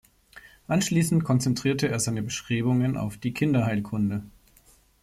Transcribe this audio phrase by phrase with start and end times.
[0.67, 4.23] Anschließend konzentrierte er seine Bestrebungen auf die Kinderheilkunde.